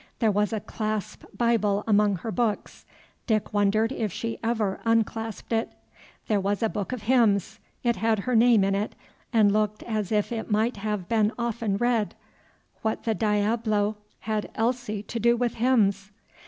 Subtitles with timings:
[0.17, 2.85] There was a clasp Bible among her books.
[3.27, 5.73] Dick wondered if she ever unclasped it.
[6.27, 8.95] There was a book of hymns; it had her name in it,
[9.31, 12.15] and looked as if it might have been often read;
[12.81, 16.09] what the diablo had Elsie to do with hymns?